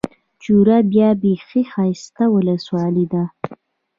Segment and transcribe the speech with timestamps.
[0.43, 3.23] چوره بيا بېخي ښايسته اولسوالي ده.